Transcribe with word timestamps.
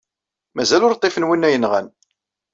Mazal 0.55 0.85
ur 0.87 0.95
ṭṭifen 0.97 1.27
winna 1.27 1.49
yenɣan. 1.53 1.87